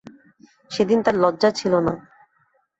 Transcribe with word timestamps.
সেদিন 0.71 0.99
তাঁর 1.05 1.15
লজ্জা 1.15 1.49
ছিল 1.51 1.73
না। 1.87 1.93